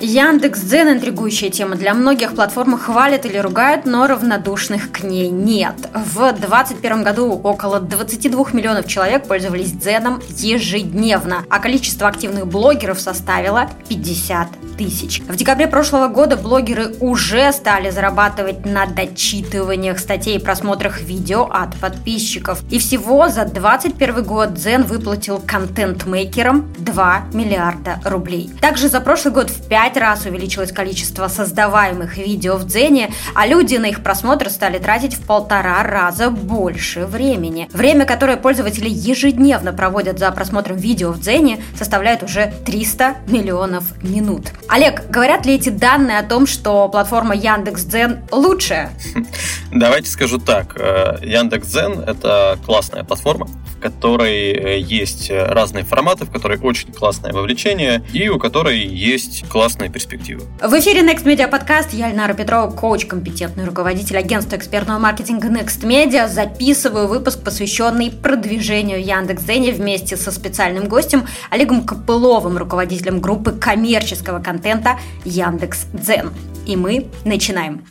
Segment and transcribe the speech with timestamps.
[0.00, 1.74] Яндекс.Дзен– интригующая тема.
[1.74, 5.74] Для многих платформы хвалят или ругают, но равнодушных к ней нет.
[5.92, 13.68] В 2021 году около 22 миллионов человек пользовались Дзеном ежедневно, а количество активных блогеров составило
[13.88, 15.20] 50 тысяч.
[15.28, 21.76] В декабре прошлого года блогеры уже стали зарабатывать на дочитываниях статей и просмотрах видео от
[21.76, 22.62] подписчиков.
[22.70, 28.50] И всего за 2021 год Дзен выплатил контент-мейкерам 2 миллиарда рублей.
[28.60, 33.76] Также за прошлый год в 5 раз увеличилось количество создаваемых видео в Дзене, а люди
[33.76, 37.68] на их просмотр стали тратить в полтора раза больше времени.
[37.72, 44.52] Время, которое пользователи ежедневно проводят за просмотром видео в Дзене, составляет уже 300 миллионов минут.
[44.68, 48.90] Олег, говорят ли эти данные о том, что платформа Яндекс.Дзен лучшая?
[49.72, 50.76] Давайте скажу так.
[50.78, 57.32] Э, Яндекс.Дзен– это классная платформа, в которой э, есть разные форматы, в которой очень классное
[57.32, 60.42] вовлечение и у которой есть классные перспективы.
[60.62, 61.94] В эфире Next Media подкаст.
[61.94, 66.28] Я Альнара Петрова, коуч, компетентный руководитель агентства экспертного маркетинга Next Media.
[66.28, 74.57] Записываю выпуск, посвященный продвижению Яндекс.Дзене вместе со специальным гостем Олегом Копыловым, руководителем группы коммерческого контента
[74.58, 76.32] контента Яндекс.Дзен.
[76.66, 77.84] И мы начинаем.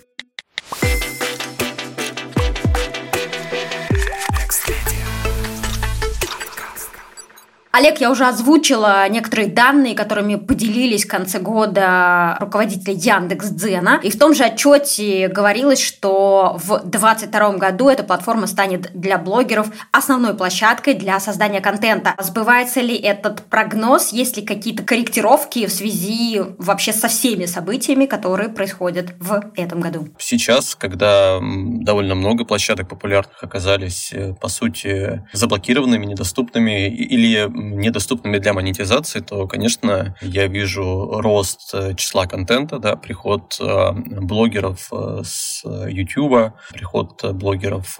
[7.78, 14.00] Олег, я уже озвучила некоторые данные, которыми поделились в конце года руководители Яндекс Дзена.
[14.02, 19.67] И в том же отчете говорилось, что в 2022 году эта платформа станет для блогеров
[19.92, 22.16] основной площадкой для создания контента.
[22.17, 24.12] Сбывается ли этот прогноз?
[24.12, 30.08] Есть ли какие-то корректировки в связи вообще со всеми событиями, которые происходят в этом году?
[30.17, 38.53] Сейчас, когда довольно много площадок популярных оказались, э, по сути, заблокированными, недоступными или недоступными для
[38.53, 45.63] монетизации, то, конечно, я вижу рост э, числа контента, да, приход э, блогеров э, с
[45.65, 47.97] YouTube, приход блогеров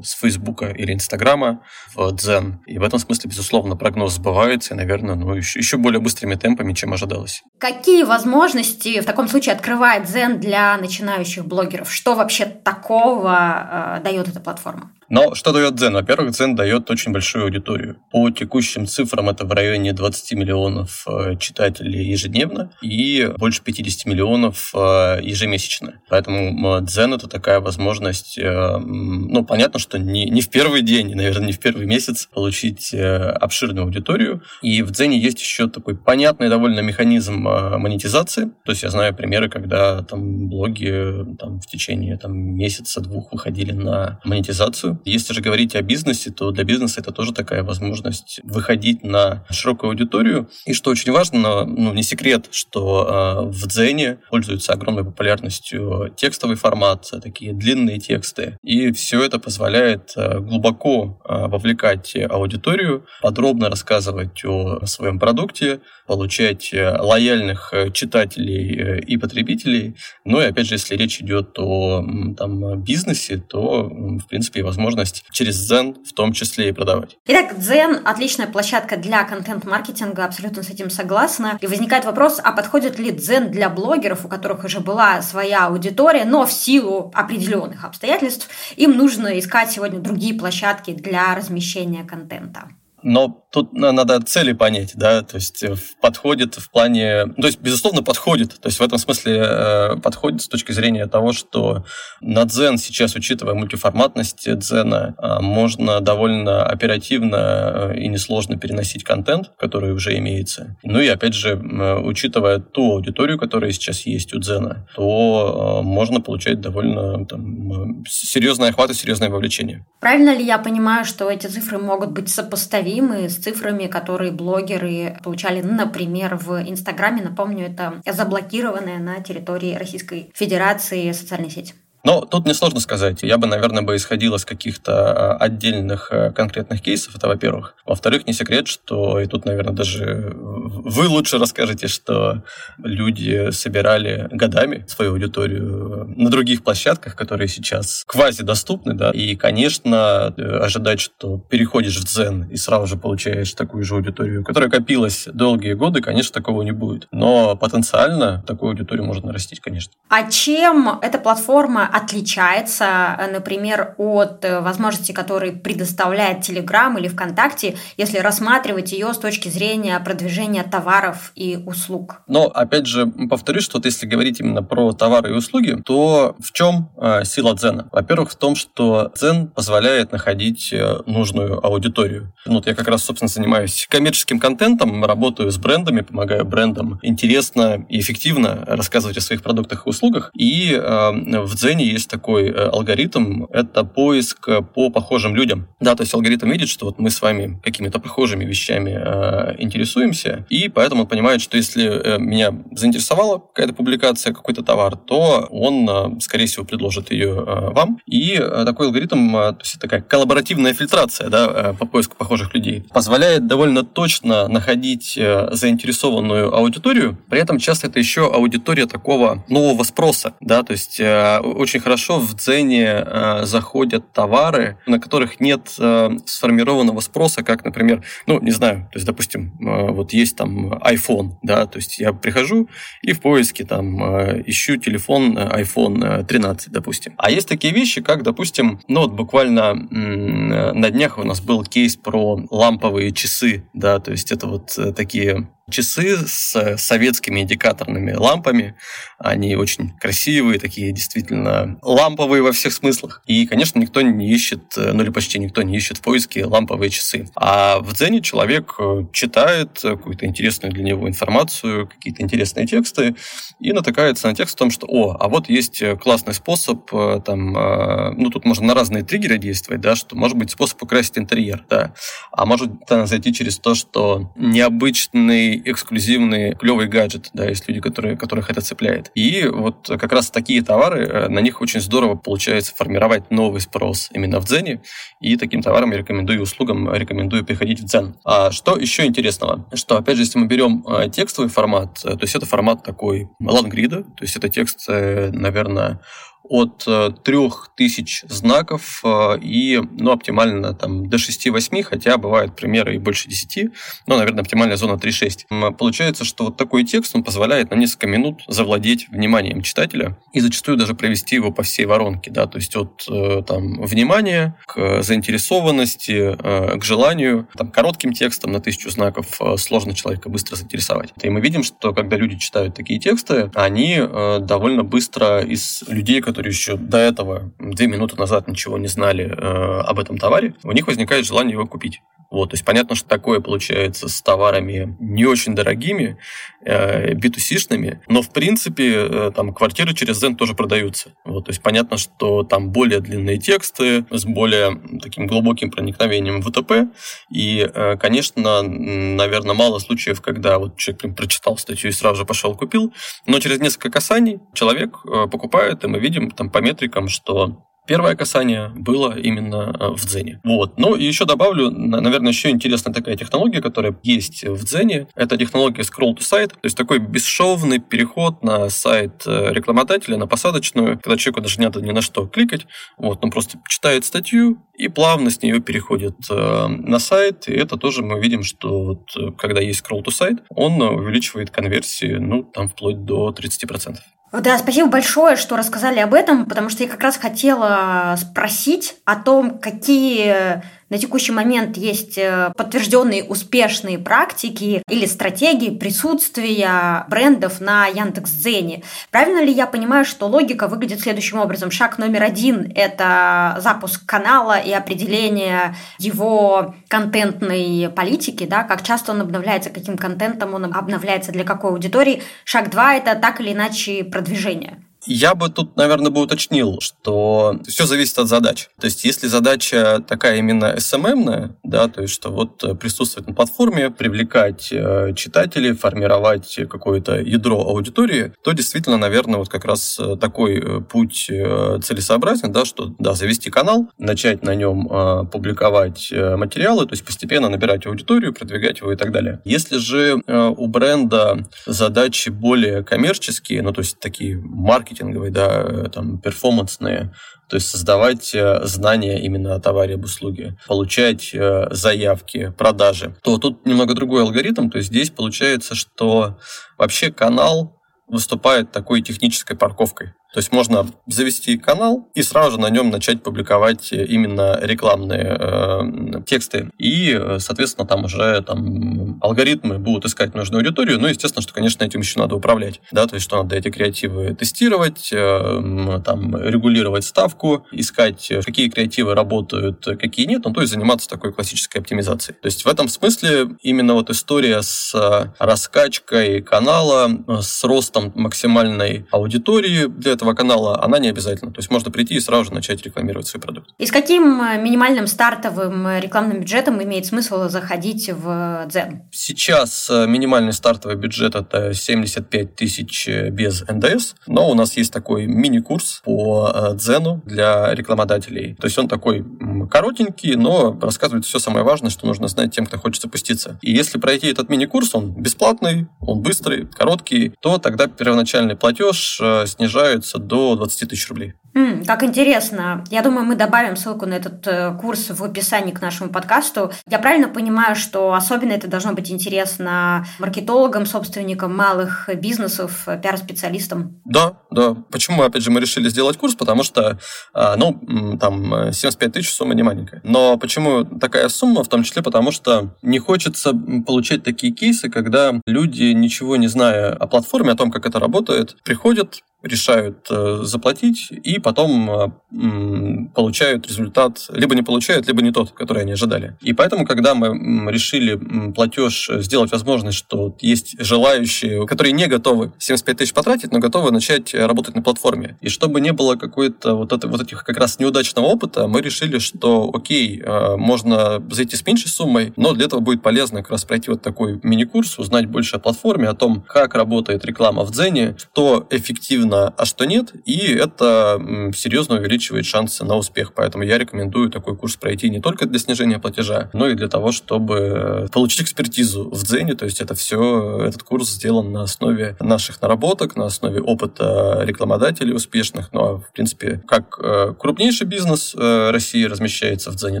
[0.02, 1.62] с Facebook или Инстаграма
[1.94, 2.60] в Дзен.
[2.66, 6.72] И в этом смысле, безусловно, прогноз сбывается, и, наверное, ну, еще, еще более быстрыми темпами,
[6.72, 7.42] чем ожидалось.
[7.60, 11.92] Какие возможности в таком случае открывает Дзен для начинающих блогеров?
[11.92, 14.92] Что вообще такого э, дает эта платформа?
[15.10, 15.92] Но что дает Дзен?
[15.92, 17.96] Во-первых, Дзен дает очень большую аудиторию.
[18.12, 24.70] По текущим цифрам это в районе 20 миллионов э, читателей ежедневно и больше 50 миллионов
[24.72, 26.00] э, ежемесячно.
[26.08, 31.48] Поэтому Дзен это такая возможность, э, ну, понятно, что не, не в первый день, наверное,
[31.48, 34.42] не в первый месяц получить обширную аудиторию.
[34.62, 37.48] И в Дзене есть еще такой понятный довольно механизм
[37.78, 38.50] монетизации.
[38.64, 44.20] То есть я знаю примеры, когда там блоги там, в течение там, месяца-двух выходили на
[44.24, 45.00] монетизацию.
[45.04, 49.90] Если же говорить о бизнесе, то для бизнеса это тоже такая возможность выходить на широкую
[49.90, 50.48] аудиторию.
[50.66, 56.56] И что очень важно, ну, не секрет, что э, в Дзене пользуется огромной популярностью текстовый
[56.56, 58.58] формат, такие длинные тексты.
[58.62, 66.72] И все это позволяет э, глубоко э, вовлекать аудиторию, подробно рассказывать о своем продукте, получать
[66.72, 66.96] э,
[67.40, 69.96] лояльных э, читателей э, и потребителей.
[70.24, 72.04] Ну и опять же, если речь идет о
[72.36, 77.16] там, бизнесе, то, в принципе, возможно возможность через Zen в том числе и продавать.
[77.26, 81.58] Итак, Zen– отличная площадка для контент-маркетинга, абсолютно с этим согласна.
[81.60, 86.24] И возникает вопрос, а подходит ли Zen для блогеров, у которых уже была своя аудитория,
[86.24, 92.68] но в силу определенных обстоятельств им нужно искать сегодня другие площадки для размещения контента?
[93.02, 98.02] Но тут надо цели понять, да, то есть э, подходит в плане, то есть, безусловно,
[98.02, 101.84] подходит, то есть в этом смысле э, подходит с точки зрения того, что
[102.20, 109.92] на Дзен сейчас, учитывая мультиформатность Дзена, э, можно довольно оперативно и несложно переносить контент, который
[109.92, 110.76] уже имеется.
[110.82, 116.60] Ну и, опять же, учитывая ту аудиторию, которая сейчас есть у Дзена, то можно получать
[116.60, 119.84] довольно там, серьезный охват и серьезное вовлечение.
[120.00, 125.16] Правильно ли я понимаю, что эти цифры могут быть сопоставимы сопоставимы с цифрами, которые блогеры
[125.22, 127.22] получали, например, в Инстаграме.
[127.22, 131.74] Напомню, это заблокированная на территории Российской Федерации социальная сеть.
[132.04, 133.22] Но тут несложно сказать.
[133.22, 137.74] Я бы, наверное, бы исходил из каких-то а, отдельных э, конкретных кейсов, это во-первых.
[137.84, 142.42] Во-вторых, не секрет, что, и тут, наверное, даже вы лучше расскажете, что
[142.78, 150.42] люди собирали годами свою аудиторию на других площадках, которые сейчас квази-доступны, да, и, конечно, э,
[150.42, 155.74] ожидать, что переходишь в Дзен и сразу же получаешь такую же аудиторию, которая копилась долгие
[155.74, 157.08] годы, конечно, такого не будет.
[157.12, 159.92] Но потенциально такую аудиторию можно нарастить, конечно.
[160.08, 168.92] А чем эта платформа отличается, например, от возможности, которые предоставляет Telegram или ВКонтакте, если рассматривать
[168.92, 172.22] ее с точки зрения продвижения товаров и услуг?
[172.26, 176.52] Но, опять же, повторюсь, что вот если говорить именно про товары и услуги, то в
[176.52, 177.88] чем э, сила Дзена?
[177.92, 182.32] Во-первых, в том, что Дзен позволяет находить э, нужную аудиторию.
[182.46, 187.84] Ну, вот я как раз, собственно, занимаюсь коммерческим контентом, работаю с брендами, помогаю брендам интересно
[187.88, 190.30] и эффективно рассказывать о своих продуктах и услугах.
[190.34, 195.68] И э, в Дзене есть такой э, алгоритм, это поиск по похожим людям.
[195.80, 200.46] Да, то есть алгоритм видит, что вот мы с вами какими-то похожими вещами э, интересуемся,
[200.48, 205.88] и поэтому он понимает, что если э, меня заинтересовала какая-то публикация, какой-то товар, то он,
[205.88, 207.98] э, скорее всего, предложит ее э, вам.
[208.06, 212.54] И э, такой алгоритм, э, то есть такая коллаборативная фильтрация да, э, по поиску похожих
[212.54, 217.18] людей, позволяет довольно точно находить э, заинтересованную аудиторию.
[217.28, 220.34] При этом часто это еще аудитория такого нового спроса.
[220.40, 226.10] Да, то есть э, очень хорошо в Дзене э, заходят товары, на которых нет э,
[226.26, 231.32] сформированного спроса, как, например, ну, не знаю, то есть, допустим, э, вот есть там iPhone,
[231.42, 232.68] да, то есть я прихожу
[233.02, 237.14] и в поиске там э, ищу телефон iPhone 13, допустим.
[237.16, 241.96] А есть такие вещи, как, допустим, ну вот буквально на днях у нас был кейс
[241.96, 248.74] про ламповые часы, да, то есть это вот такие часы с советскими индикаторными лампами.
[249.18, 253.22] Они очень красивые, такие действительно ламповые во всех смыслах.
[253.26, 257.26] И, конечно, никто не ищет, ну или почти никто не ищет в поиске ламповые часы.
[257.36, 263.14] А в Дзене человек э, читает какую-то интересную для него информацию, какие-то интересные тексты
[263.60, 267.56] и натыкается на текст о том, что, о, а вот есть классный способ, э, там,
[267.56, 271.64] э, ну тут можно на разные триггеры действовать, да, что может быть способ украсить интерьер,
[271.68, 271.94] да,
[272.32, 278.50] а может зайти через то, что необычный эксклюзивный, клевый гаджет, да, есть люди, которые, которых
[278.50, 279.10] это цепляет.
[279.14, 284.08] И вот как раз такие товары, э, на них очень здорово получается формировать новый спрос
[284.12, 284.80] именно в Дзене,
[285.20, 288.16] и таким товарам я рекомендую, услугам рекомендую приходить в Дзен.
[288.24, 289.66] А что еще интересного?
[289.74, 293.28] Что, опять же, если мы берем э, текстовый формат, э, то есть это формат такой
[293.40, 296.00] лангрида, то есть это текст, наверное,
[296.50, 296.84] от
[297.22, 303.28] 3000 э, знаков э, и ну, оптимально там, до 6-8, хотя бывают примеры и больше
[303.28, 303.70] 10,
[304.08, 305.76] но, наверное, оптимальная зона 3-6.
[305.76, 310.76] Получается, что вот такой текст он позволяет на несколько минут завладеть вниманием читателя и зачастую
[310.76, 316.36] даже провести его по всей воронке, да, то есть от э, там, внимания к заинтересованности,
[316.78, 321.12] к желанию, там, коротким текстом на тысячу знаков сложно человека быстро заинтересовать.
[321.22, 324.00] И мы видим, что когда люди читают такие тексты, они
[324.40, 329.26] довольно быстро из людей, которые которые еще до этого, две минуты назад ничего не знали
[329.26, 332.00] э, об этом товаре, у них возникает желание его купить.
[332.30, 336.16] Вот, то есть понятно, что такое получается с товарами не очень дорогими,
[336.64, 341.12] э, B2C-шными, но в принципе э, там квартиры через Zen тоже продаются.
[341.24, 346.50] Вот, то есть понятно, что там более длинные тексты с более таким глубоким проникновением в
[346.50, 346.92] ВТП.
[347.32, 352.54] И, э, конечно, наверное, мало случаев, когда вот человек прочитал статью и сразу же пошел
[352.54, 352.92] купил,
[353.26, 358.14] но через несколько касаний человек э, покупает, и мы видим там по метрикам, что Первое
[358.14, 360.40] касание было именно э, в Дзене.
[360.44, 360.78] Вот.
[360.78, 365.08] Ну и еще добавлю, наверное, еще интересная такая технология, которая есть в Дзене.
[365.16, 370.28] Это технология Scroll to Site, то есть такой бесшовный переход на сайт э, рекламодателя, на
[370.28, 372.68] посадочную, когда человеку даже не надо ни на что кликать.
[372.96, 377.48] Вот, он просто читает статью и плавно с нее переходит э, на сайт.
[377.48, 382.18] И это тоже мы видим, что вот, когда есть Scroll to Site, он увеличивает конверсии,
[382.20, 383.96] ну, там вплоть до 30%.
[384.32, 389.16] Да, спасибо большое, что рассказали об этом, потому что я как раз хотела спросить о
[389.16, 397.86] том, какие на текущий момент есть э, подтвержденные успешные практики или стратегии присутствия брендов на
[397.86, 398.82] Яндекс.Дзене.
[399.12, 401.70] Правильно ли я понимаю, что логика выглядит следующим образом?
[401.70, 409.20] Шаг номер один– это запуск канала и определение его контентной политики, да, как часто он
[409.20, 412.22] обновляется, каким контентом он обновляется, для какой аудитории.
[412.44, 414.82] Шаг два– это так или иначе продвижение.
[415.06, 418.68] Я бы тут, наверное, бы уточнил, что все зависит от задач.
[418.80, 423.90] То есть, если задача такая именно SMM, да, то есть, что вот присутствовать на платформе,
[423.90, 430.58] привлекать э, читателей, формировать какое-то ядро аудитории, то действительно, наверное, вот как раз э, такой
[430.58, 437.04] э, путь целесообразен, да, что, да, завести канал, начать на нем публиковать материалы, то есть
[437.04, 439.40] постепенно набирать аудиторию, продвигать его и так далее.
[439.44, 446.18] Если же у бренда задачи более коммерческие, ну, то есть такие маркетинговые, маркетинговые, да, там,
[446.18, 447.12] перформансные,
[447.48, 453.38] то есть создавать э, знания именно о товаре, об услуге, получать э, заявки, продажи, то
[453.38, 454.70] тут немного другой алгоритм.
[454.70, 456.38] То есть здесь получается, что
[456.78, 460.14] вообще канал выступает такой технической парковкой.
[460.32, 466.22] То есть можно завести канал и сразу же на нем начать публиковать именно рекламные э,
[466.24, 466.70] тексты.
[466.78, 471.00] И, соответственно, там уже там, алгоритмы будут искать нужную аудиторию.
[471.00, 472.80] Ну, естественно, что, конечно, этим еще надо управлять.
[472.92, 473.06] Да?
[473.06, 479.84] То есть, что надо эти креативы тестировать, э, там, регулировать ставку, искать, какие креативы работают,
[479.98, 480.42] какие нет.
[480.44, 482.38] Ну, то есть, заниматься такой классической оптимизацией.
[482.40, 484.94] То есть, в этом смысле именно вот история с
[485.38, 487.10] раскачкой канала,
[487.40, 491.50] с ростом максимальной аудитории для этого канала, она не обязательна.
[491.50, 493.70] То есть можно прийти и сразу же начать рекламировать свой продукт.
[493.78, 499.02] И с каким э, минимальным стартовым э, рекламным бюджетом имеет смысл заходить в Дзен?
[499.10, 505.26] Сейчас э, минимальный стартовый бюджет это 75 тысяч без НДС, но у нас есть такой
[505.26, 508.54] мини-курс по Дзену для рекламодателей.
[508.56, 509.24] То есть он такой
[509.70, 513.58] коротенький, но рассказывает все самое важное, что нужно знать тем, кто хочет запуститься.
[513.62, 520.18] И если пройти этот мини-курс, он бесплатный, он быстрый, короткий, то тогда первоначальный платеж снижается
[520.18, 521.34] до 20 тысяч рублей.
[521.54, 522.84] Mm, как интересно.
[522.90, 526.72] Я думаю, мы добавим ссылку на этот э, курс в описании к нашему подкасту.
[526.88, 534.00] Я правильно понимаю, что особенно это должно быть интересно маркетологам, собственникам малых бизнесов, э, пиар-специалистам?
[534.04, 534.76] Да, да.
[534.90, 536.34] Почему, опять же, мы решили сделать курс?
[536.34, 536.98] Потому что,
[537.34, 540.00] э, ну, там, 75 тысяч сумма не маленькая.
[540.04, 541.64] Но почему такая сумма?
[541.64, 543.52] В том числе потому, что не хочется
[543.86, 548.56] получать такие кейсы, когда люди, ничего не зная о платформе, о том, как это работает,
[548.62, 555.52] приходят, решают э, заплатить и потом э, получают результат, либо не получают, либо не тот,
[555.52, 556.36] который они ожидали.
[556.40, 558.16] И поэтому, когда мы решили
[558.52, 564.34] платеж сделать возможность, что есть желающие, которые не готовы 75 тысяч потратить, но готовы начать
[564.34, 565.38] работать на платформе.
[565.40, 569.18] И чтобы не было какой-то вот, это, вот этих как раз неудачного опыта, мы решили,
[569.18, 573.64] что окей, э, можно зайти с меньшей суммой, но для этого будет полезно как раз
[573.64, 578.16] пройти вот такой мини-курс, узнать больше о платформе, о том, как работает реклама в Дзене,
[578.18, 581.20] что эффективно эффективно, а что нет, и это
[581.54, 583.32] серьезно увеличивает шансы на успех.
[583.34, 587.12] Поэтому я рекомендую такой курс пройти не только для снижения платежа, но и для того,
[587.12, 589.54] чтобы получить экспертизу в Дзене.
[589.54, 595.14] То есть это все, этот курс сделан на основе наших наработок, на основе опыта рекламодателей
[595.14, 595.72] успешных.
[595.72, 600.00] Ну, а, в принципе, как э, крупнейший бизнес э, России размещается в Дзене,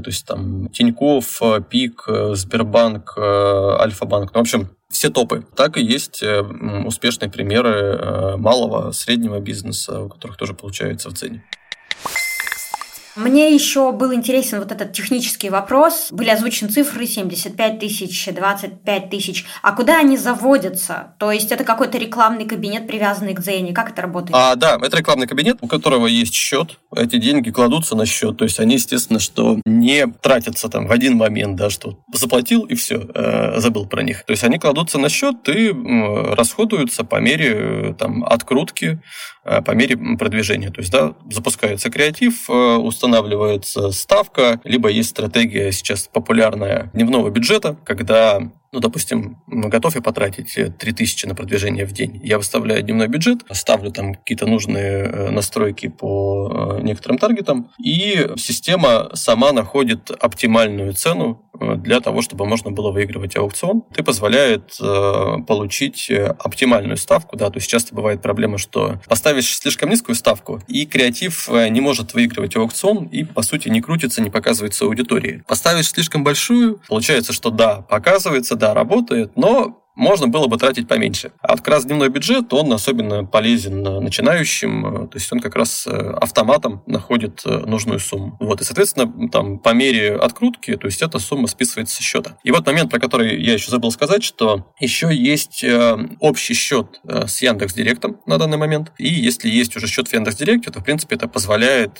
[0.00, 4.30] то есть там Тиньков, э, Пик, Сбербанк, Альфа-банк.
[4.34, 5.44] Ну, в общем, все топы.
[5.56, 6.40] Так и есть э,
[6.84, 11.44] успешные примеры э, малого, среднего бизнеса, у которых тоже получается в цене.
[13.20, 16.08] Мне еще был интересен вот этот технический вопрос.
[16.10, 19.44] Были озвучены цифры 75 тысяч, 25 тысяч.
[19.62, 21.14] А куда они заводятся?
[21.18, 23.74] То есть это какой-то рекламный кабинет, привязанный к Дзене?
[23.74, 24.34] Как это работает?
[24.34, 26.78] А, да, это рекламный кабинет, у которого есть счет.
[26.96, 28.38] Эти деньги кладутся на счет.
[28.38, 32.74] То есть они, естественно, что не тратятся там в один момент, да, что заплатил и
[32.74, 34.24] все, э, забыл про них.
[34.24, 35.70] То есть они кладутся на счет и
[36.34, 39.02] расходуются по мере э, там, открутки,
[39.44, 40.70] э, по мере продвижения.
[40.70, 47.30] То есть, да, запускается креатив, э, устанавливается устанавливается ставка, либо есть стратегия сейчас популярная дневного
[47.30, 48.40] бюджета, когда
[48.72, 52.20] ну, допустим, готов я потратить 3000 на продвижение в день.
[52.22, 58.28] Я выставляю дневной бюджет, ставлю там какие-то нужные э, настройки по э, некоторым таргетам, и
[58.36, 63.82] система сама находит оптимальную цену э, для того, чтобы можно было выигрывать аукцион.
[63.90, 64.78] Это позволяет
[65.46, 67.36] получить оптимальную ставку.
[67.36, 72.14] Да, то есть часто бывает проблема, что поставишь слишком низкую ставку, и креатив не может
[72.14, 75.42] выигрывать аукцион, и, по сути, не крутится, не показывается аудитории.
[75.46, 81.32] Поставишь слишком большую, получается, что да, показывается, да, работает, но можно было бы тратить поменьше.
[81.40, 85.86] А вот как раз дневной бюджет, он особенно полезен начинающим, то есть он как раз
[85.86, 88.36] э, автоматом находит э, нужную сумму.
[88.40, 92.38] Вот, и, соответственно, там по мере открутки, то есть эта сумма списывается со счета.
[92.44, 97.00] И вот момент, про который я еще забыл сказать, что еще есть э, общий счет
[97.04, 100.80] с Яндекс Директом на данный момент, и если есть уже счет в Яндекс Директе, то,
[100.80, 101.98] в принципе, это позволяет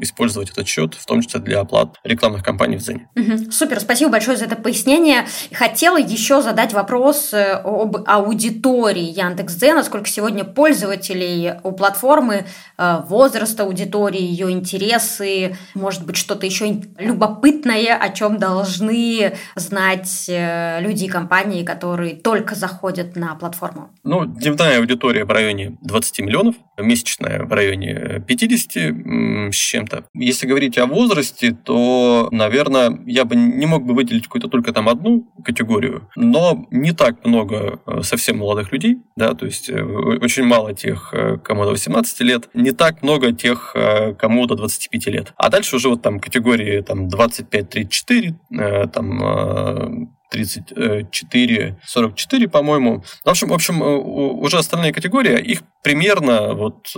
[0.00, 3.08] использовать этот счет, в том числе для оплат рекламных кампаний в Зене.
[3.16, 3.50] Угу.
[3.50, 5.26] Супер, спасибо большое за это пояснение.
[5.52, 12.44] Хотела еще задать задать вопрос э, об аудитории Яндекс.Дзена, сколько сегодня пользователей у платформы,
[12.76, 20.82] э, возраст аудитории, ее интересы, может быть, что-то еще любопытное, о чем должны знать э,
[20.82, 23.88] люди и компании, которые только заходят на платформу?
[24.04, 30.04] Ну, дневная аудитория в районе 20 миллионов, месячная в районе 50 с чем-то.
[30.12, 34.90] Если говорить о возрасте, то, наверное, я бы не мог бы выделить какую-то только там
[34.90, 40.44] одну категорию, но не так много э, совсем молодых людей, да, то есть э, очень
[40.44, 43.74] мало тех, э, кому до 18 лет, не так много тех,
[44.18, 45.32] кому до 25 лет.
[45.36, 53.04] А дальше уже вот там категории там 25-34, там 34, 44, по-моему.
[53.24, 56.88] В общем, в общем, уже остальные категории, их примерно вот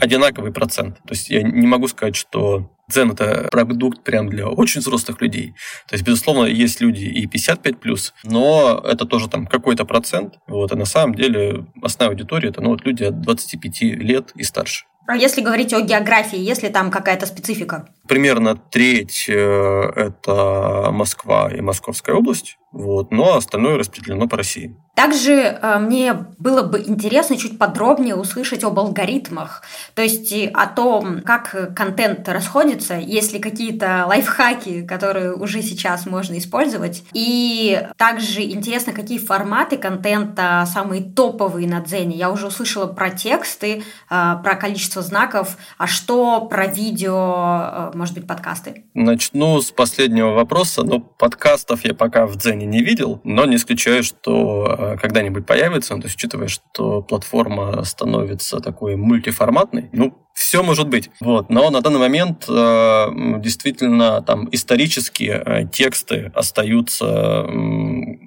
[0.00, 0.98] одинаковый процент.
[0.98, 5.54] То есть я не могу сказать, что Дзен– это продукт прям для очень взрослых людей.
[5.88, 10.34] То есть, безусловно, есть люди и 55+, но это тоже там какой-то процент.
[10.46, 14.42] Вот, и на самом деле основная аудитория– это ну, вот люди от 25 лет и
[14.42, 14.84] старше.
[15.08, 17.88] А если говорить о географии, есть ли там какая-то специфика?
[18.08, 19.32] Примерно треть э,–
[19.96, 24.74] это Москва и Московская область, вот, но остальное распределено по России.
[24.94, 29.62] Также э, мне было бы интересно чуть подробнее услышать об алгоритмах,
[29.94, 36.36] то есть о том, как контент расходится, есть ли какие-то лайфхаки, которые уже сейчас можно
[36.36, 42.16] использовать, и также интересно, какие форматы контента самые топовые на Дзене.
[42.16, 48.26] Я уже услышала про тексты, э, про количество знаков, а что про видео, может быть,
[48.26, 48.84] подкасты?
[48.94, 50.82] Начну с последнего вопроса.
[50.82, 55.94] Ну, подкастов я пока в Дзене не видел, но не исключаю, что Э, когда-нибудь появится,
[55.96, 61.10] то есть учитывая, что платформа становится такой мультиформатной, ну, все может быть.
[61.20, 61.50] Вот.
[61.50, 63.06] Но на данный момент э,
[63.38, 67.46] действительно там исторические э, тексты остаются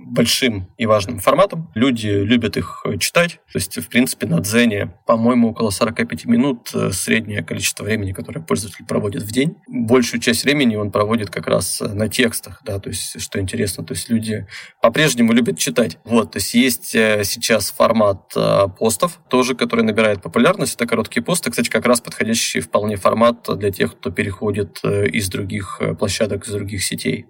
[0.05, 1.71] большим и важным форматом.
[1.75, 3.39] Люди любят их читать.
[3.51, 8.85] То есть, в принципе, на Дзене, по-моему, около 45 минут среднее количество времени, которое пользователь
[8.85, 9.55] проводит в день.
[9.67, 13.93] Большую часть времени он проводит как раз на текстах, да, то есть, что интересно, то
[13.93, 14.47] есть люди
[14.81, 15.97] по-прежнему любят читать.
[16.03, 18.33] Вот, то есть есть сейчас формат
[18.77, 20.75] постов, тоже, который набирает популярность.
[20.75, 25.29] Это короткие посты, кстати, как раз подходящий вполне формат для тех, кто переходит э, из
[25.29, 27.27] других э, площадок, из других сетей.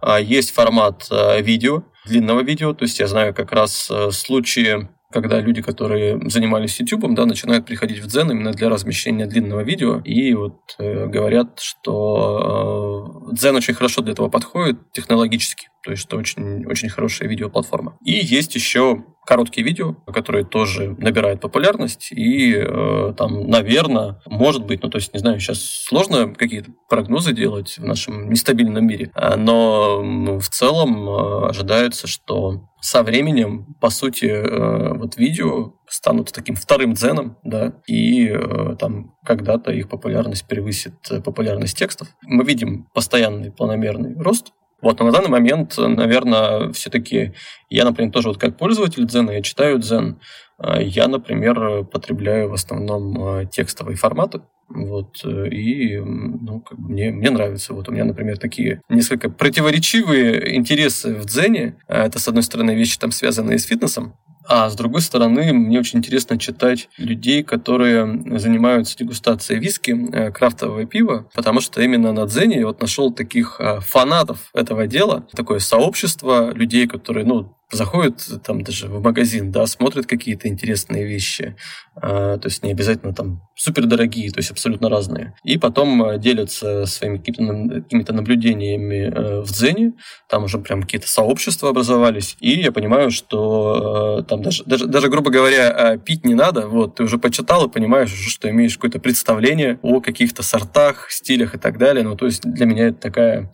[0.00, 5.40] А, есть формат э, видео, длинного видео, то есть я знаю как раз случаи когда
[5.40, 10.34] люди, которые занимались YouTube, да, начинают приходить в Дзен именно для размещения длинного видео, и
[10.34, 12.91] вот э, говорят, что
[13.32, 17.96] Дзен очень хорошо для этого подходит технологически, то есть что очень, очень хорошая видеоплатформа.
[18.04, 24.82] И есть еще короткие видео, которые тоже набирают популярность, и э, там, наверное, может быть,
[24.82, 29.36] ну, то есть, не знаю, сейчас сложно какие-то прогнозы делать в нашем нестабильном мире, а,
[29.36, 36.54] но в целом э, ожидается, что со временем, по сути, э, вот видео станут таким
[36.54, 42.08] вторым дзеном, да, и э, там когда-то их популярность превысит популярность текстов.
[42.22, 44.52] Мы видим постоянный планомерный рост
[44.82, 47.32] вот, но на данный момент, наверное, все-таки
[47.70, 50.18] я, например, тоже вот как пользователь Дзена, я читаю Дзен,
[50.58, 57.12] а я, например, потребляю в основном а, текстовые форматы, вот, и ну, как бы мне,
[57.12, 57.74] мне нравится.
[57.74, 61.76] Вот у меня, например, такие несколько противоречивые интересы в Дзене.
[61.86, 64.14] Это, с одной стороны, вещи там связанные с фитнесом,
[64.48, 70.84] а с другой стороны, мне очень интересно читать людей, которые занимаются дегустацией виски, э, крафтового
[70.86, 75.58] пива, потому что именно на Дзене я вот нашел таких э, фанатов этого дела, такое
[75.58, 81.56] сообщество людей, которые, ну, заходят там даже в магазин, да, смотрят какие-то интересные вещи,
[81.96, 85.34] а, то есть не обязательно там супер дорогие, то есть абсолютно разные.
[85.42, 89.92] И потом а, делятся своими какими-то наблюдениями э, в Дзене,
[90.28, 95.08] там уже прям какие-то сообщества образовались, и я понимаю, что э, там даже, даже, даже
[95.08, 98.76] грубо говоря, а, пить не надо, вот, ты уже почитал и понимаешь уже, что имеешь
[98.76, 103.00] какое-то представление о каких-то сортах, стилях и так далее, ну, то есть для меня это
[103.00, 103.50] такая Э,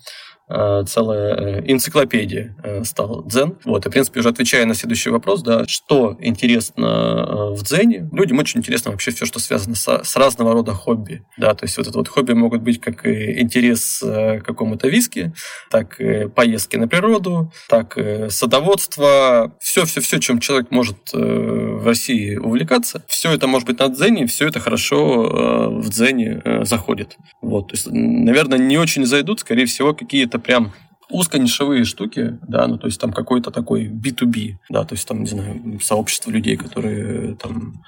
[0.49, 3.59] целая э, энциклопедия э, стала дзен.
[3.65, 8.39] Вот, и, в принципе, уже отвечая на следующий вопрос, да, что интересно в дзене, людям
[8.39, 11.23] очень интересно вообще все, что связано с, с разного рода хобби.
[11.37, 15.33] Да, то есть вот это вот хобби могут быть как и интерес к какому-то виски,
[15.71, 23.05] так и поездки на природу, так и садоводство, все-все-все, чем человек может в России увлекаться,
[23.09, 27.17] все это может быть на дзене, все это хорошо в дзене заходит.
[27.43, 30.73] Вот, то есть, наверное, не очень зайдут, скорее всего, какие-то какие-то прям
[31.11, 35.27] узконишевые штуки, да, ну, то есть там какой-то такой B2B, да, то есть там, не
[35.27, 37.83] знаю, сообщество людей, которые там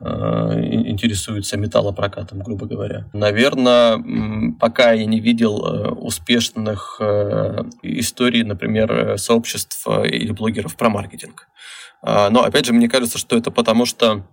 [0.00, 0.04] э,
[0.86, 3.10] интересуются металлопрокатом, грубо говоря.
[3.12, 4.02] Наверное,
[4.58, 11.48] пока я не видел э, успешных э, историй, например, сообществ или блогеров про маркетинг.
[12.00, 14.24] А, но, опять же, мне кажется, что это потому, что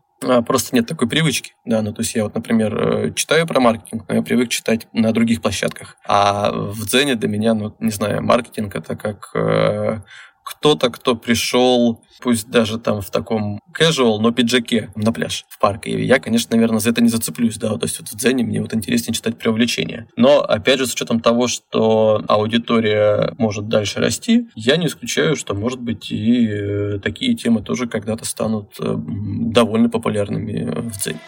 [0.46, 1.54] просто нет такой привычки.
[1.66, 4.88] Да, ну, то есть я вот, например, э, читаю про маркетинг, но я привык читать
[4.94, 5.98] на других площадках.
[6.08, 10.02] А в Дзене для меня, ну, не знаю, маркетинг это как э,
[10.50, 15.86] кто-то, кто пришел, пусть даже там в таком casual, но пиджаке на пляж в парк.
[15.86, 18.62] И я, конечно, наверное, за это не зацеплюсь, да, то есть вот в Дзене мне
[18.62, 20.08] вот интереснее читать про увлечение.
[20.16, 25.54] Но, опять же, с учетом того, что аудитория может дальше расти, я не исключаю, что,
[25.54, 31.20] может быть, и э, такие темы тоже когда-то станут э, довольно популярными в Дзене.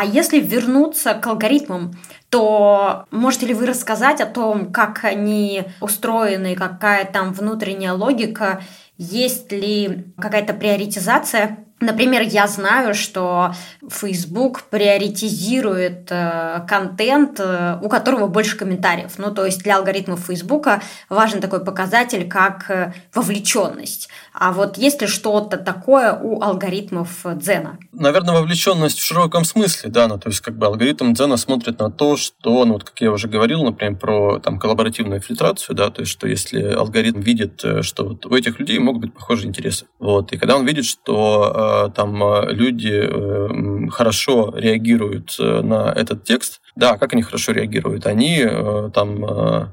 [0.00, 1.90] А если вернуться к алгоритмам,
[2.30, 8.62] то можете ли вы рассказать о том, как они устроены, какая там внутренняя логика,
[8.96, 13.54] есть ли какая-то приоритизация Например, я знаю, что
[13.88, 19.12] Facebook приоритизирует э, контент, э, у которого больше комментариев.
[19.18, 20.66] Ну, то есть для алгоритмов Facebook
[21.08, 24.08] важен такой показатель, как э, вовлеченность.
[24.32, 27.78] А вот есть ли что-то такое у алгоритмов Дзена?
[27.92, 30.08] Наверное, вовлеченность в широком смысле, да.
[30.08, 33.12] Ну, то есть как бы алгоритм Дзена смотрит на то, что, ну, вот как я
[33.12, 38.04] уже говорил, например, про там коллаборативную фильтрацию, да, то есть что если алгоритм видит, что
[38.04, 39.86] вот у этих людей могут быть похожие интересы.
[40.00, 40.32] Вот.
[40.32, 46.96] И когда он видит, что там э, люди э, хорошо реагируют на этот текст, да,
[46.96, 48.06] как они хорошо реагируют?
[48.06, 48.46] Они
[48.94, 49.20] там,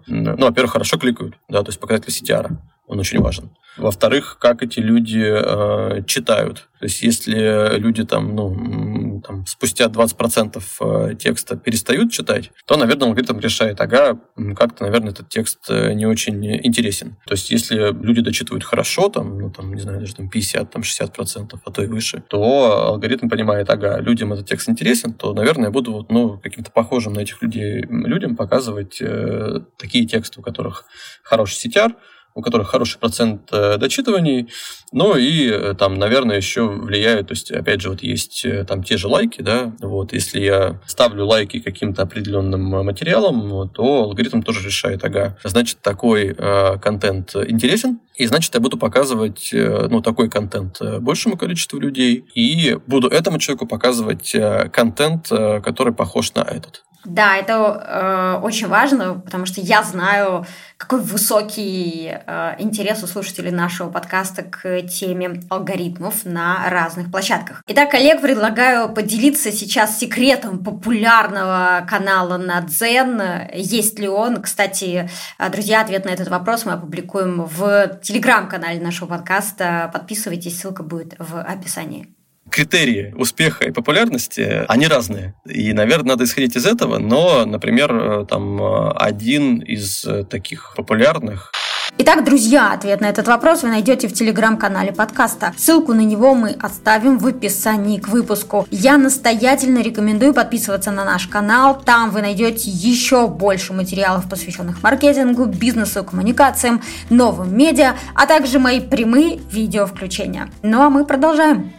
[0.08, 3.52] ну, во-первых, хорошо кликают, да, то есть показатель CTR он очень важен.
[3.78, 6.70] Во-вторых, как эти люди э, читают.
[6.80, 13.10] То есть, если люди там, ну, там, спустя 20% э, текста перестают читать, то, наверное,
[13.10, 14.20] алгоритм решает, ага,
[14.56, 17.18] как-то, наверное, этот текст э, не очень интересен.
[17.26, 20.82] То есть, если люди дочитывают хорошо, там, ну, там, не знаю, даже там 50, там,
[20.84, 25.66] 60%, а то и выше, то алгоритм понимает, ага, людям этот текст интересен, то, наверное,
[25.66, 30.44] я буду вот, ну, каким-то похожим на этих людей людям показывать э, такие тексты, у
[30.44, 30.86] которых
[31.24, 31.94] хороший CTR,
[32.36, 34.50] у которых хороший процент э, дочитываний,
[34.92, 38.84] ну и э, там, наверное, еще влияют, то есть, опять же, вот есть э, там
[38.84, 44.66] те же лайки, да, вот, если я ставлю лайки каким-то определенным материалам, то алгоритм тоже
[44.66, 50.30] решает, ага, значит, такой э, контент интересен, и значит, я буду показывать, э, ну, такой
[50.30, 56.42] контент большему количеству людей, и буду этому человеку показывать э, контент, э, который похож на
[56.42, 56.84] этот.
[57.06, 60.46] Да, это э, очень важно, потому что я знаю,
[60.78, 67.62] какой высокий э, интерес у слушателей нашего подкаста к теме алгоритмов на разных площадках.
[67.68, 73.22] Итак, коллег, предлагаю поделиться сейчас секретом популярного канала на Дзен.
[73.54, 74.42] Есть ли он?
[74.42, 79.92] Кстати, э, друзья, ответ на этот вопрос мы опубликуем в телеграм-канале нашего подкаста.
[79.94, 82.15] Подписывайтесь, ссылка будет в описании
[82.50, 85.34] критерии успеха и популярности, они разные.
[85.46, 90.74] И, наверное, надо исходить из этого, но, например, э, там э, один из э, таких
[90.76, 91.52] популярных
[91.98, 95.54] Итак, друзья, ответ на этот вопрос вы найдете в телеграм-канале подкаста.
[95.56, 98.68] Ссылку на него мы оставим в описании к выпуску.
[98.70, 101.82] Я настоятельно рекомендую подписываться на наш канал.
[101.82, 108.82] Там вы найдете еще больше материалов, посвященных маркетингу, бизнесу, коммуникациям, новым медиа, а также мои
[108.82, 110.50] прямые видео включения.
[110.64, 111.72] Ну а мы продолжаем.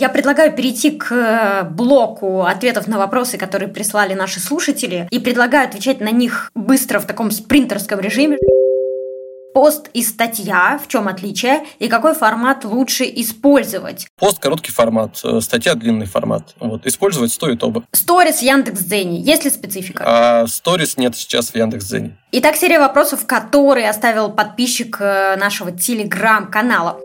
[0.00, 5.68] Я предлагаю перейти к э, блоку ответов на вопросы, которые прислали наши слушатели, и предлагаю
[5.68, 8.38] отвечать на них быстро в таком спринтерском режиме.
[9.52, 14.06] Пост и статья, в чем отличие, и какой формат лучше использовать?
[14.16, 16.54] Пост– короткий формат, э, статья– длинный формат.
[16.60, 16.86] Вот.
[16.86, 17.84] Использовать стоит оба.
[17.92, 19.20] Сторис Яндекс.Дзене.
[19.20, 20.04] Есть ли специфика?
[20.06, 22.16] А, сторис нет сейчас в Яндекс.Дзене.
[22.32, 27.00] Итак, серия вопросов, которые оставил подписчик э, нашего телеграм-канала.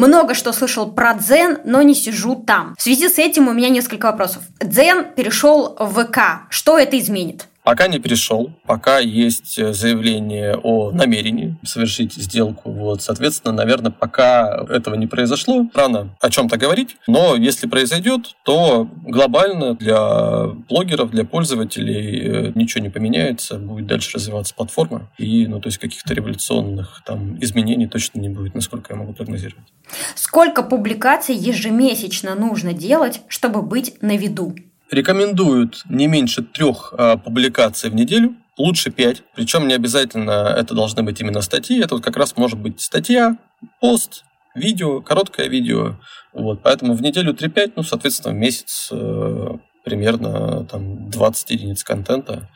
[0.00, 2.74] Много что слышал про Дзен, но не сижу там.
[2.78, 4.42] В связи с этим у меня несколько вопросов.
[4.58, 6.48] Дзен перешел в ВК.
[6.48, 7.48] Что это изменит?
[7.70, 12.72] Пока не перешел, пока есть э, заявление о намерении совершить сделку.
[12.72, 16.96] Вот, соответственно, наверное, пока этого не произошло, рано о чем-то говорить.
[17.06, 24.16] Но если произойдет, то глобально для блогеров, для пользователей э, ничего не поменяется, будет дальше
[24.16, 25.08] развиваться платформа.
[25.16, 29.68] И, ну, то есть каких-то революционных там изменений точно не будет, насколько я могу прогнозировать.
[30.16, 34.56] Сколько публикаций ежемесячно нужно делать, чтобы быть на виду?
[34.90, 39.22] Рекомендуют не меньше трех а, публикаций в неделю, лучше пять.
[39.34, 41.80] Причем не обязательно это должны быть именно статьи.
[41.80, 43.36] Это вот как раз может быть статья,
[43.80, 44.24] пост,
[44.54, 45.96] видео, короткое видео.
[46.32, 49.48] Вот, поэтому в неделю 3-5, ну, соответственно, в месяц э,
[49.84, 52.48] примерно там 20 единиц контента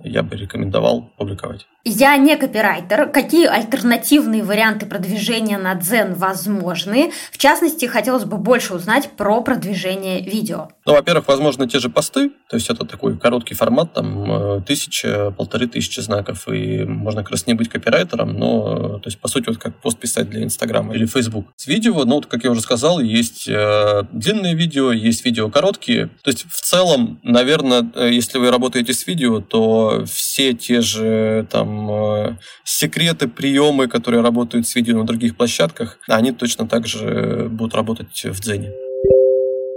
[0.00, 1.66] я бы рекомендовал публиковать.
[1.84, 3.08] Я не копирайтер.
[3.10, 7.12] Какие альтернативные варианты продвижения на Дзен возможны?
[7.32, 10.68] В частности, хотелось бы больше узнать про продвижение видео.
[10.84, 12.30] Ну, во-первых, возможно, те же посты.
[12.50, 16.46] То есть это такой короткий формат, там э, тысяча, полторы тысячи знаков.
[16.48, 19.98] И можно как раз не быть копирайтером, но, то есть, по сути, вот как пост
[19.98, 21.46] писать для Инстаграма или Фейсбук.
[21.56, 26.08] С видео, ну, вот, как я уже сказал, есть э, длинные видео, есть видео короткие.
[26.22, 31.46] То есть, в целом, наверное, э, если вы работаете с видео, то все те же
[31.50, 37.48] там э, секреты, приемы, которые работают с видео на других площадках, они точно так же
[37.50, 38.72] будут работать в Дзене.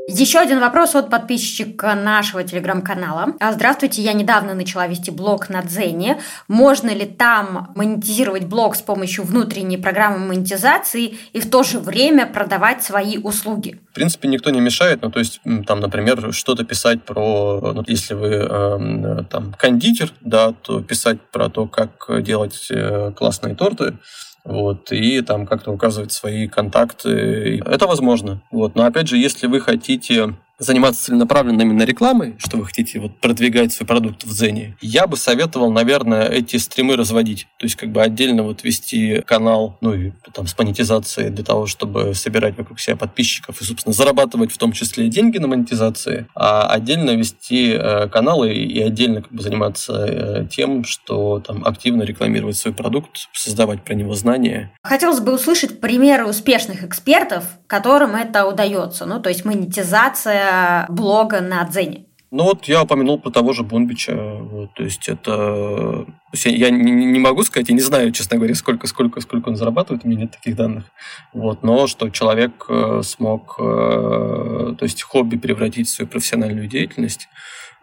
[0.08, 3.34] Еще один вопрос от подписчика нашего телеграм-канала.
[3.40, 6.20] А, здравствуйте, я недавно начала вести блог на Дзене.
[6.48, 12.26] Можно ли там монетизировать блог с помощью внутренней программы монетизации и в то же время
[12.26, 13.80] продавать свои услуги?
[13.92, 15.04] В принципе, никто не мешает.
[15.04, 17.72] Ну, то есть, там, например, что-то писать про...
[17.74, 23.54] Ну, если вы э, там кондитер, да, то писать про то, как делать э, классные
[23.54, 23.98] торты,
[24.44, 27.62] вот, и там как-то указывать свои контакты.
[27.66, 28.42] Это возможно.
[28.52, 28.76] Вот.
[28.76, 33.74] Но опять же, если вы хотите заниматься целенаправленно именно рекламой, что вы хотите вот продвигать
[33.74, 37.48] свой продукт в Зене, я бы советовал, наверное, эти стримы разводить.
[37.58, 41.66] То есть как бы отдельно вот вести канал, ну и там с монетизацией для того,
[41.66, 46.68] чтобы собирать вокруг себя подписчиков и, собственно, зарабатывать в том числе деньги на монетизации, а
[46.68, 52.58] отдельно вести э, каналы и отдельно как бы заниматься э, тем, что там активно рекламировать
[52.58, 54.72] свой продукт, создавать про него знания.
[54.84, 59.06] Хотелось бы услышать примеры успешных экспертов, которым это удается.
[59.08, 60.51] Ну, то есть монетизация
[60.90, 62.06] блога на Дзене?
[62.32, 64.16] Ну вот я упомянул про того же Бунбича.
[64.16, 65.32] Вот, то есть это...
[65.36, 69.50] То есть я не, не могу сказать, я не знаю, честно говоря, сколько, сколько, сколько
[69.50, 70.86] он зарабатывает, у меня нет таких данных.
[71.34, 77.28] Вот, но что человек э, смог э, то есть хобби превратить в свою профессиональную деятельность,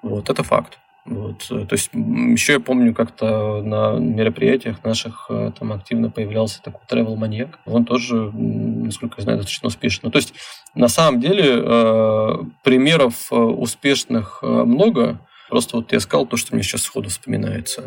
[0.01, 0.79] вот, это факт.
[1.09, 1.47] Вот.
[1.51, 6.83] Э, то есть еще я помню, как-то на мероприятиях наших э, там активно появлялся такой
[6.89, 7.59] travel маньяк.
[7.67, 10.11] Он тоже, насколько я знаю, достаточно успешный.
[10.11, 10.35] То есть
[10.75, 15.21] на самом деле э, примеров успешных много.
[15.49, 17.85] Просто вот я сказал то, что мне сейчас сходу вспоминается.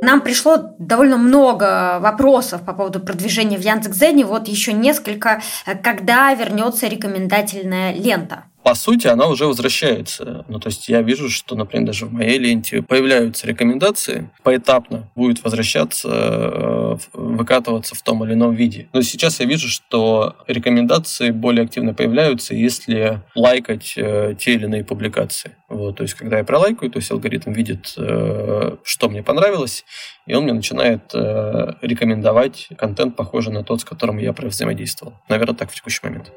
[0.00, 4.24] Нам пришло довольно много вопросов по поводу продвижения в Яндекс.Зене.
[4.24, 5.42] Вот еще несколько.
[5.82, 8.44] Когда вернется рекомендательная лента?
[8.62, 10.44] По сути, она уже возвращается.
[10.48, 15.42] Ну, то есть я вижу, что, например, даже в моей ленте появляются рекомендации, поэтапно будет
[15.42, 18.88] возвращаться, э, выкатываться в том или ином виде.
[18.92, 24.84] Но сейчас я вижу, что рекомендации более активно появляются, если лайкать э, те или иные
[24.84, 25.52] публикации.
[25.68, 29.84] Вот, то есть, когда я пролайкаю, то есть алгоритм видит, э, что мне понравилось,
[30.26, 35.14] и он мне начинает рекомендовать контент, похожий на тот, с которым я взаимодействовал.
[35.28, 36.32] Наверное, так в текущий момент.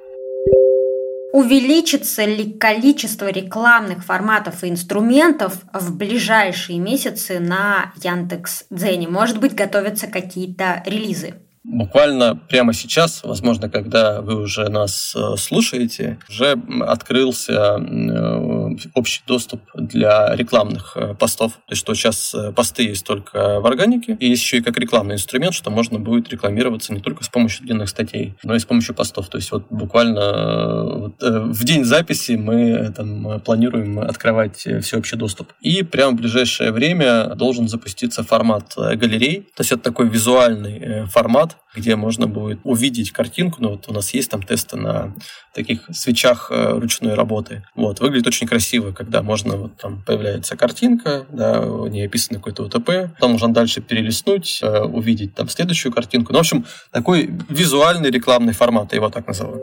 [1.34, 9.08] Увеличится ли количество рекламных форматов и инструментов в ближайшие месяцы на Яндекс Дзене?
[9.08, 11.36] Может быть, готовятся какие-то релизы?
[11.64, 19.62] Буквально прямо сейчас, возможно, когда вы уже нас э, слушаете, уже открылся э, общий доступ
[19.76, 21.54] для рекламных э, постов.
[21.54, 25.16] То есть, что сейчас посты есть только в органике, и есть еще и как рекламный
[25.16, 28.96] инструмент, что можно будет рекламироваться не только с помощью длинных статей, но и с помощью
[28.96, 29.28] постов.
[29.28, 35.54] То есть, вот буквально вот, в день записи мы там планируем открывать всеобщий доступ.
[35.62, 39.42] И прямо в ближайшее время должен запуститься формат галерей.
[39.56, 43.58] То есть, это такой визуальный формат, формат, где можно будет увидеть картинку.
[43.60, 45.14] Ну, вот у нас есть там тесты на
[45.54, 47.64] таких свечах э, ручной работы.
[47.76, 52.64] Вот, выглядит очень красиво, когда можно, вот там появляется картинка, да, у нее описано какой-то
[52.64, 56.34] УТП, потом можно дальше перелистнуть, э, увидеть там следующую картинку.
[56.34, 59.62] Ну, в общем, такой визуальный рекламный формат, я его так называю.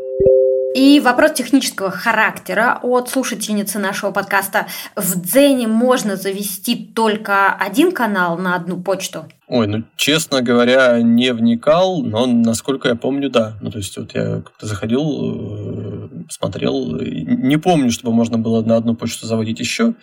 [0.74, 4.66] И вопрос технического характера от слушательницы нашего подкаста.
[4.94, 9.26] В Дзене можно завести только один канал на одну почту?
[9.50, 13.56] Ой, ну, честно говоря, не вникал, но, насколько я помню, да.
[13.62, 18.76] Ну, то есть, вот я как-то заходил, э, смотрел, не помню, чтобы можно было на
[18.76, 19.94] одну почту заводить еще,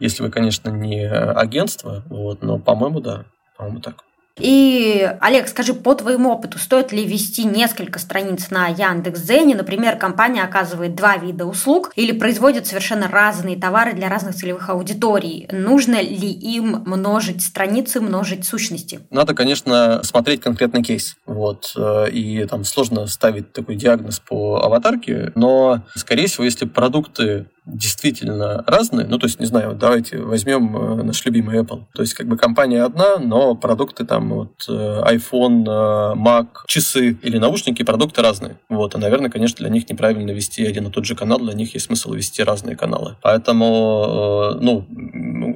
[0.00, 3.26] если вы, конечно, не агентство, вот, но, по-моему, да,
[3.58, 4.04] по-моему, так.
[4.40, 9.54] И, Олег, скажи, по твоему опыту, стоит ли вести несколько страниц на Яндекс.Дзене?
[9.54, 15.48] Например, компания оказывает два вида услуг или производит совершенно разные товары для разных целевых аудиторий.
[15.52, 19.00] Нужно ли им множить страницы, множить сущности?
[19.10, 21.16] Надо, конечно, смотреть конкретный кейс.
[21.26, 21.72] Вот.
[21.76, 28.62] Э, и там сложно ставить такой диагноз по аватарке, но, скорее всего, если продукты действительно
[28.66, 29.06] разные.
[29.06, 31.84] Ну, то есть, не знаю, давайте возьмем э, наш любимый Apple.
[31.94, 37.16] То есть, как бы компания одна, но продукты там вот э, iPhone, э, Mac, часы
[37.22, 38.58] или наушники, продукты разные.
[38.68, 41.72] Вот, и, наверное, конечно, для них неправильно вести один и тот же канал, для них
[41.74, 43.16] есть смысл вести разные каналы.
[43.22, 44.86] Поэтому, ну,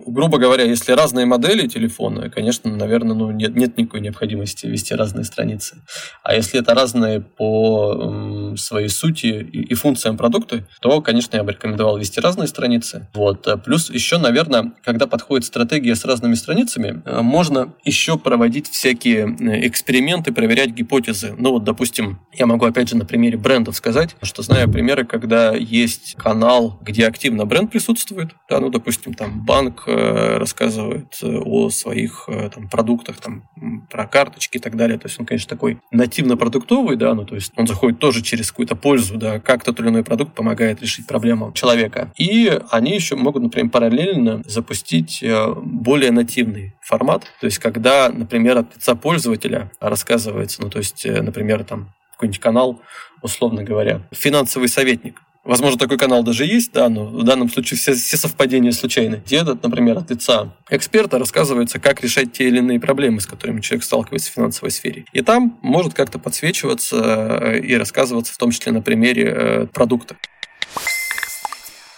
[0.07, 5.25] грубо говоря, если разные модели телефона, конечно, наверное, ну, нет, нет никакой необходимости вести разные
[5.25, 5.83] страницы.
[6.23, 11.53] А если это разные по своей сути и, и функциям продукты, то, конечно, я бы
[11.53, 13.09] рекомендовал вести разные страницы.
[13.15, 13.47] Вот.
[13.47, 19.37] Э, плюс еще, наверное, когда подходит стратегия с разными страницами, э, можно еще проводить всякие
[19.39, 21.35] э, эксперименты, проверять гипотезы.
[21.37, 25.55] Ну вот, допустим, я могу опять же на примере брендов сказать, что знаю примеры, когда
[25.55, 32.69] есть канал, где активно бренд присутствует, да, ну, допустим, там банк рассказывает о своих там,
[32.69, 33.49] продуктах, там,
[33.91, 34.99] про карточки и так далее.
[34.99, 38.77] То есть он, конечно, такой нативно-продуктовый, да, ну, то есть он заходит тоже через какую-то
[38.77, 41.88] пользу, да, как тот или иной продукт помогает решить проблему человека.
[42.17, 48.59] И они еще могут, например, параллельно запустить э, более нативный формат, то есть когда, например,
[48.59, 52.81] от лица пользователя рассказывается, ну, то есть, э, например, там какой-нибудь канал,
[53.23, 57.95] условно говоря, финансовый советник, Возможно, такой канал даже есть, да, но в данном случае все,
[57.95, 59.23] все совпадения случайны.
[59.25, 63.85] Где, например, от лица эксперта рассказывается, как решать те или иные проблемы, с которыми человек
[63.85, 65.07] сталкивается в финансовой сфере.
[65.15, 66.97] И там может как-то подсвечиваться
[67.41, 70.17] э, и рассказываться, в том числе на примере продукта.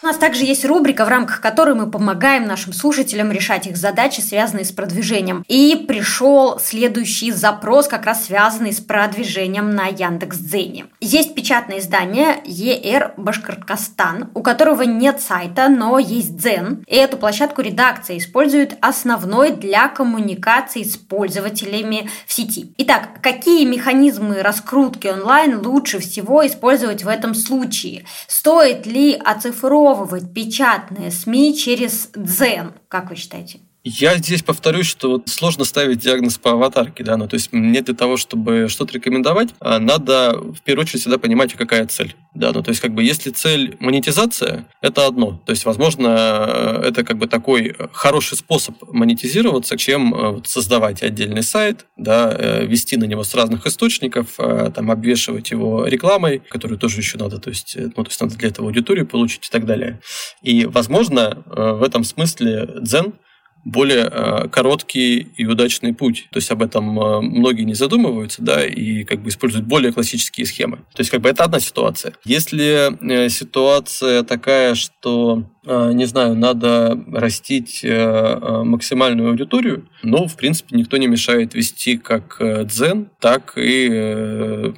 [0.02, 4.22] У нас также есть рубрика, в рамках которой мы помогаем нашим слушателям решать их задачи,
[4.22, 5.44] связанные с продвижением.
[5.46, 10.86] И пришел следующий запрос, как раз связанный с продвижением на Яндекс.Дзене.
[11.02, 16.82] Есть печатное издание ЕР Башкортостан, у которого нет сайта, но есть Дзен.
[16.86, 22.72] И эту площадку редакция использует основной для коммуникации с пользователями в сети.
[22.78, 28.06] Итак, какие механизмы раскрутки онлайн лучше всего использовать в этом случае?
[28.28, 33.60] Стоит ли оцифровывать расшифровывать печатные СМИ через Дзен, как вы считаете?
[33.82, 37.80] Я здесь повторюсь, что вот сложно ставить диагноз по аватарке, да, ну, то есть мне
[37.80, 42.52] для того, чтобы что-то рекомендовать, а, надо в первую очередь всегда понимать, какая цель, да,
[42.52, 47.16] ну, то есть как бы если цель монетизация, это одно, то есть, возможно, это как
[47.16, 53.24] бы такой хороший способ монетизироваться, чем э, создавать отдельный сайт, да, э, вести на него
[53.24, 58.04] с разных источников, э, там, обвешивать его рекламой, которую тоже еще надо, то есть, ну,
[58.04, 60.00] то есть надо для этого аудиторию получить и так далее.
[60.42, 63.14] И, возможно, в этом смысле Дзен–
[63.64, 66.28] более э, короткий и удачный путь.
[66.30, 70.46] То есть об этом э, многие не задумываются, да, и как бы используют более классические
[70.46, 70.78] схемы.
[70.94, 72.14] То есть как бы это одна ситуация.
[72.24, 80.96] Если э, ситуация такая, что не знаю, надо растить максимальную аудиторию, но, в принципе, никто
[80.96, 84.72] не мешает вести как Дзен, так и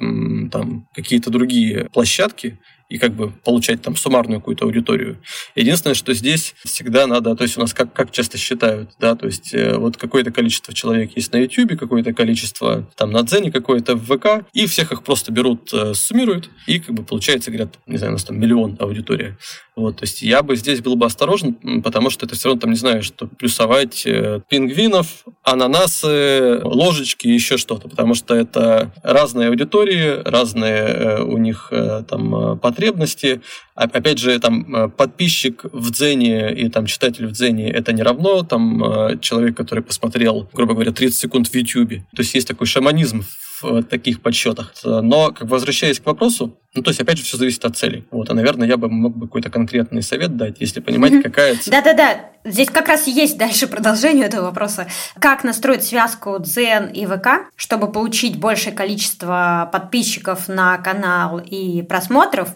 [0.51, 5.17] там какие-то другие площадки, и как бы получать там суммарную какую-то аудиторию.
[5.55, 9.25] Единственное, что здесь всегда надо, то есть у нас как, как часто считают, да, то
[9.25, 13.95] есть э, вот какое-то количество человек есть на YouTube, какое-то количество там на Дзене, какое-то
[13.95, 17.97] в ВК, и всех их просто берут, э, суммируют, и как бы получается, говорят, не
[17.97, 19.37] знаю, у нас там миллион аудитория.
[19.75, 22.71] Вот, то есть я бы здесь был бы осторожен, потому что это все равно там,
[22.71, 30.21] не знаю, что плюсовать э, пингвинов, ананасы, ложечки, еще что-то, потому что это разные аудитории,
[30.23, 31.71] разные у них
[32.07, 33.41] там потребности.
[33.75, 38.43] Опять же, там э, подписчик в Дзене и там читатель в Дзене это не равно
[38.43, 42.03] там э, человек, который посмотрел, грубо говоря, 30 секунд в YouTube.
[42.15, 43.23] То есть есть такой шаманизм
[43.63, 44.73] в таких подсчетах.
[44.83, 48.05] Но, как возвращаясь к вопросу, ну, то есть, опять же, все зависит от цели.
[48.11, 51.71] Вот, а, наверное, я бы мог бы какой-то конкретный совет дать, если понимать, какая цель.
[51.71, 54.87] Да-да-да, здесь как раз есть дальше продолжение этого вопроса.
[55.19, 62.49] Как настроить связку Дзен и ВК, чтобы получить большее количество подписчиков на канал и просмотров?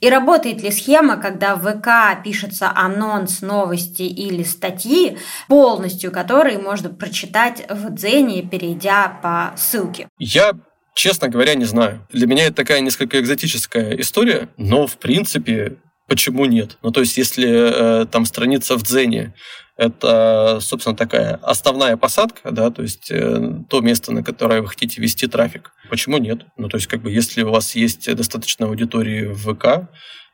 [0.00, 6.90] И работает ли схема, когда в ВК пишется анонс, новости или статьи, полностью которые можно
[6.90, 10.08] прочитать в Дзене, перейдя по ссылке?
[10.18, 10.52] Я
[10.92, 12.06] Честно говоря, не знаю.
[12.10, 15.76] Для меня это такая несколько экзотическая история, но в принципе
[16.10, 16.76] почему нет?
[16.82, 19.32] Ну, то есть, если э, там страница в Дзене,
[19.76, 25.00] это, собственно, такая основная посадка, да, то есть э, то место, на которое вы хотите
[25.00, 25.70] вести трафик.
[25.88, 26.46] Почему нет?
[26.56, 29.88] Ну, то есть, как бы, если у вас есть достаточно аудитории в ВК,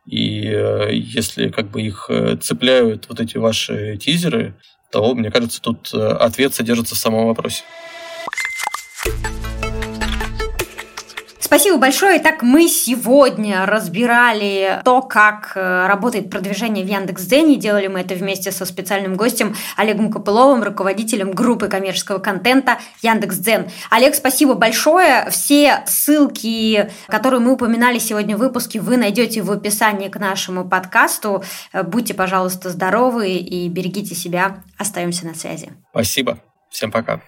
[0.07, 4.55] и э, если как бы их э, цепляют вот эти ваши тизеры,
[4.91, 7.65] то, мне кажется, тут э, ответ содержится в самом вопросе.
[11.57, 12.21] Спасибо большое.
[12.21, 17.57] Итак, мы сегодня разбирали то, как э, работает продвижение в Яндекс.Дзене.
[17.57, 23.71] Делали мы это вместе со специальным гостем Олегом Копыловым, руководителем группы коммерческого контента Яндекс.Дзен.
[23.89, 25.31] Олег, спасибо большое.
[25.31, 31.43] Все ссылки, которые мы упоминали сегодня в выпуске, вы найдете в описании к нашему подкасту.
[31.73, 34.63] Э, будьте, пожалуйста, здоровы и берегите себя.
[34.77, 35.73] Остаемся на связи.
[35.91, 36.39] Спасибо.
[36.69, 37.23] Всем пока.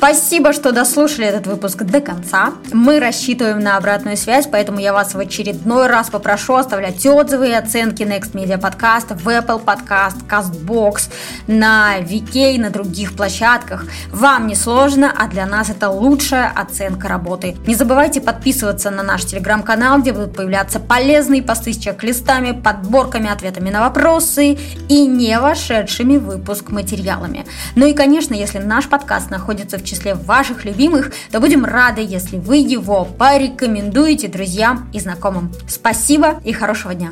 [0.00, 2.54] Спасибо, что дослушали этот выпуск до конца.
[2.72, 7.52] Мы рассчитываем на обратную связь, поэтому я вас в очередной раз попрошу оставлять отзывы и
[7.52, 11.10] оценки Next Media Podcast в Apple Podcast, CastBox,
[11.48, 13.84] на VK, на других площадках.
[14.10, 17.58] Вам не сложно, а для нас это лучшая оценка работы.
[17.66, 23.68] Не забывайте подписываться на наш телеграм-канал, где будут появляться полезные посты с чек-листами, подборками, ответами
[23.68, 24.56] на вопросы
[24.88, 27.44] и не вошедшими в выпуск материалами.
[27.74, 32.36] Ну и, конечно, если наш подкаст находится в числе ваших любимых, то будем рады, если
[32.36, 35.52] вы его порекомендуете друзьям и знакомым.
[35.68, 37.10] Спасибо и хорошего дня!